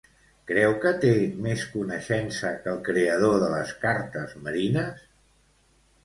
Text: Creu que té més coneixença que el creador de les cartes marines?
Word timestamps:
Creu 0.51 0.71
que 0.83 0.91
té 1.01 1.09
més 1.47 1.65
coneixença 1.73 2.53
que 2.63 2.71
el 2.71 2.79
creador 2.87 3.35
de 3.43 3.49
les 3.51 3.73
cartes 3.83 4.33
marines? 4.47 5.05